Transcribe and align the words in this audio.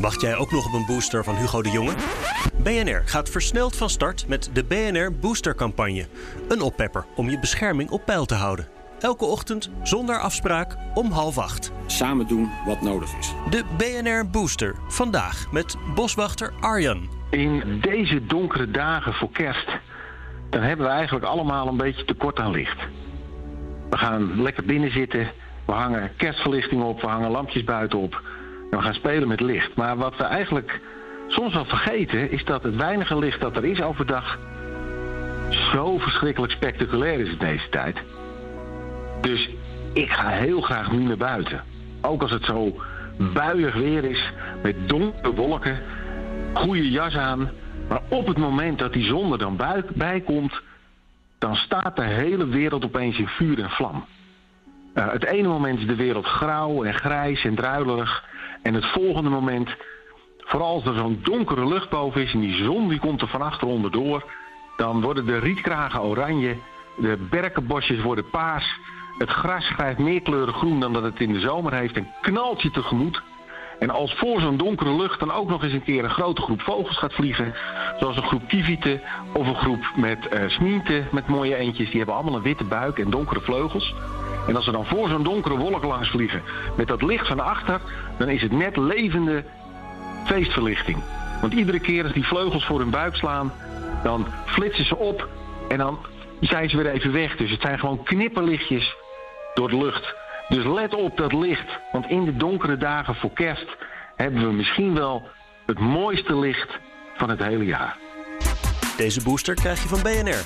Wacht 0.00 0.20
jij 0.20 0.36
ook 0.36 0.50
nog 0.50 0.66
op 0.66 0.72
een 0.72 0.86
booster 0.86 1.24
van 1.24 1.36
Hugo 1.36 1.62
de 1.62 1.70
Jonge? 1.70 1.94
BNR 2.62 3.02
gaat 3.04 3.30
versneld 3.30 3.76
van 3.76 3.90
start 3.90 4.28
met 4.28 4.50
de 4.52 4.64
BNR 4.64 5.12
Booster 5.20 5.54
campagne. 5.54 6.06
Een 6.48 6.60
oppepper 6.60 7.06
om 7.16 7.30
je 7.30 7.38
bescherming 7.38 7.90
op 7.90 8.04
peil 8.04 8.24
te 8.24 8.34
houden. 8.34 8.68
Elke 9.00 9.24
ochtend 9.24 9.70
zonder 9.82 10.20
afspraak 10.20 10.76
om 10.94 11.10
half 11.10 11.38
acht. 11.38 11.72
Samen 11.86 12.26
doen 12.26 12.50
wat 12.66 12.80
nodig 12.80 13.18
is. 13.18 13.34
De 13.50 13.64
BNR 13.76 14.30
Booster. 14.30 14.74
Vandaag 14.88 15.52
met 15.52 15.76
boswachter 15.94 16.52
Arjan. 16.60 17.08
In 17.30 17.78
deze 17.80 18.26
donkere 18.26 18.70
dagen 18.70 19.14
voor 19.14 19.30
kerst, 19.30 19.68
dan 20.50 20.62
hebben 20.62 20.86
we 20.86 20.92
eigenlijk 20.92 21.24
allemaal 21.24 21.68
een 21.68 21.76
beetje 21.76 22.04
tekort 22.04 22.38
aan 22.38 22.50
licht. 22.50 22.78
We 23.90 23.96
gaan 23.96 24.42
lekker 24.42 24.64
binnen 24.64 24.92
zitten, 24.92 25.32
we 25.66 25.72
hangen 25.72 26.16
kerstverlichting 26.16 26.82
op, 26.82 27.00
we 27.00 27.06
hangen 27.06 27.30
lampjes 27.30 27.64
buiten 27.64 27.98
op. 27.98 28.22
En 28.70 28.76
we 28.76 28.82
gaan 28.82 28.94
spelen 28.94 29.28
met 29.28 29.40
licht. 29.40 29.74
Maar 29.74 29.96
wat 29.96 30.16
we 30.16 30.24
eigenlijk 30.24 30.80
soms 31.28 31.54
wel 31.54 31.64
vergeten, 31.64 32.30
is 32.30 32.44
dat 32.44 32.62
het 32.62 32.76
weinige 32.76 33.18
licht 33.18 33.40
dat 33.40 33.56
er 33.56 33.64
is 33.64 33.82
overdag 33.82 34.38
zo 35.72 35.98
verschrikkelijk 35.98 36.52
spectaculair 36.52 37.20
is 37.20 37.28
in 37.28 37.38
deze 37.38 37.68
tijd. 37.68 37.98
Dus 39.20 39.50
ik 39.92 40.10
ga 40.10 40.28
heel 40.28 40.60
graag 40.60 40.92
nu 40.92 40.98
naar 40.98 41.16
buiten. 41.16 41.64
Ook 42.00 42.22
als 42.22 42.30
het 42.30 42.44
zo 42.44 42.80
buiig 43.32 43.74
weer 43.74 44.04
is, 44.04 44.32
met 44.62 44.88
donkere 44.88 45.34
wolken, 45.34 45.78
goede 46.52 46.90
jas 46.90 47.16
aan. 47.16 47.50
Maar 47.88 48.00
op 48.08 48.26
het 48.26 48.38
moment 48.38 48.78
dat 48.78 48.92
die 48.92 49.04
zon 49.04 49.32
er 49.32 49.38
dan 49.38 49.58
bij, 49.94 50.20
komt, 50.20 50.60
dan 51.38 51.56
staat 51.56 51.96
de 51.96 52.04
hele 52.04 52.46
wereld 52.46 52.84
opeens 52.84 53.18
in 53.18 53.28
vuur 53.28 53.62
en 53.62 53.70
vlam. 53.70 54.04
Uh, 54.94 55.12
het 55.12 55.24
ene 55.24 55.48
moment 55.48 55.78
is 55.78 55.86
de 55.86 55.94
wereld 55.94 56.26
grauw 56.26 56.84
en 56.84 56.94
grijs 56.94 57.44
en 57.44 57.54
druilerig. 57.54 58.24
En 58.62 58.74
het 58.74 58.86
volgende 58.86 59.30
moment, 59.30 59.76
vooral 60.38 60.74
als 60.74 60.84
er 60.84 60.94
zo'n 60.94 61.20
donkere 61.22 61.66
lucht 61.66 61.90
boven 61.90 62.22
is 62.22 62.32
en 62.32 62.40
die 62.40 62.64
zon 62.64 62.88
die 62.88 63.00
komt 63.00 63.20
er 63.20 63.28
van 63.28 63.42
achter 63.42 63.68
onderdoor, 63.68 64.24
dan 64.76 65.00
worden 65.00 65.26
de 65.26 65.38
rietkragen 65.38 66.02
oranje, 66.02 66.56
de 66.96 67.26
berkenbosjes 67.30 68.02
worden 68.02 68.30
paars, 68.30 68.78
het 69.18 69.30
gras 69.30 69.72
krijgt 69.74 69.98
meer 69.98 70.22
kleuren 70.22 70.54
groen 70.54 70.80
dan 70.80 70.92
dat 70.92 71.02
het 71.02 71.20
in 71.20 71.32
de 71.32 71.40
zomer 71.40 71.72
heeft 71.72 71.96
en 71.96 72.12
knalt 72.20 72.62
je 72.62 72.70
tegemoet. 72.70 73.22
En 73.78 73.90
als 73.90 74.14
voor 74.14 74.40
zo'n 74.40 74.56
donkere 74.56 74.96
lucht 74.96 75.18
dan 75.18 75.32
ook 75.32 75.48
nog 75.48 75.62
eens 75.62 75.72
een 75.72 75.82
keer 75.82 76.04
een 76.04 76.10
grote 76.10 76.42
groep 76.42 76.60
vogels 76.60 76.98
gaat 76.98 77.14
vliegen, 77.14 77.54
zoals 77.98 78.16
een 78.16 78.22
groep 78.26 78.48
kievieten 78.48 79.00
of 79.34 79.46
een 79.46 79.56
groep 79.56 79.92
met 79.96 80.28
uh, 80.32 80.48
smienten 80.48 81.08
met 81.10 81.26
mooie 81.26 81.56
eentjes, 81.56 81.88
die 81.88 81.96
hebben 81.96 82.14
allemaal 82.14 82.34
een 82.34 82.42
witte 82.42 82.64
buik 82.64 82.98
en 82.98 83.10
donkere 83.10 83.40
vleugels. 83.40 83.94
En 84.50 84.56
als 84.56 84.64
ze 84.64 84.70
dan 84.70 84.86
voor 84.86 85.08
zo'n 85.08 85.22
donkere 85.22 85.56
wolk 85.56 85.84
langs 85.84 86.10
vliegen 86.10 86.42
met 86.76 86.88
dat 86.88 87.02
licht 87.02 87.26
van 87.26 87.40
achter, 87.40 87.80
dan 88.18 88.28
is 88.28 88.42
het 88.42 88.52
net 88.52 88.76
levende 88.76 89.44
feestverlichting. 90.24 90.98
Want 91.40 91.52
iedere 91.52 91.80
keer 91.80 92.04
als 92.04 92.12
die 92.12 92.26
vleugels 92.26 92.66
voor 92.66 92.78
hun 92.78 92.90
buik 92.90 93.16
slaan, 93.16 93.52
dan 94.02 94.26
flitsen 94.46 94.86
ze 94.86 94.96
op 94.96 95.28
en 95.68 95.78
dan 95.78 95.98
zijn 96.40 96.70
ze 96.70 96.76
weer 96.76 96.92
even 96.92 97.12
weg. 97.12 97.36
Dus 97.36 97.50
het 97.50 97.60
zijn 97.60 97.78
gewoon 97.78 98.02
knipperlichtjes 98.02 98.94
door 99.54 99.68
de 99.68 99.76
lucht. 99.76 100.14
Dus 100.48 100.64
let 100.64 100.94
op 100.94 101.16
dat 101.16 101.32
licht, 101.32 101.78
want 101.92 102.06
in 102.06 102.24
de 102.24 102.36
donkere 102.36 102.76
dagen 102.76 103.14
voor 103.14 103.32
kerst 103.32 103.76
hebben 104.16 104.46
we 104.46 104.52
misschien 104.52 104.94
wel 104.94 105.28
het 105.66 105.78
mooiste 105.78 106.38
licht 106.38 106.78
van 107.16 107.30
het 107.30 107.42
hele 107.42 107.64
jaar. 107.64 107.96
Deze 108.96 109.22
booster 109.22 109.54
krijg 109.54 109.82
je 109.82 109.88
van 109.88 110.02
BNR. 110.02 110.44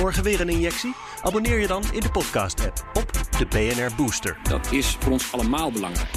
Morgen 0.00 0.22
weer 0.22 0.40
een 0.40 0.48
injectie? 0.48 0.94
Abonneer 1.22 1.58
je 1.60 1.66
dan 1.66 1.82
in 1.92 2.00
de 2.00 2.10
podcast-app 2.10 2.84
op 2.92 3.17
de 3.38 3.46
BNR 3.46 3.90
Booster. 3.96 4.36
Dat 4.42 4.72
is 4.72 4.96
voor 5.00 5.12
ons 5.12 5.32
allemaal 5.32 5.72
belangrijk. 5.72 6.10